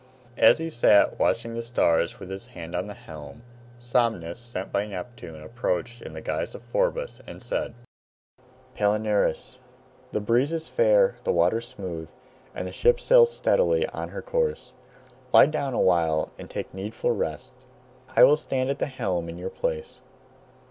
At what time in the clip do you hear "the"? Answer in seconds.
1.53-1.61, 2.87-2.95, 6.13-6.21, 10.11-10.19, 11.23-11.31, 12.67-12.73, 18.79-18.87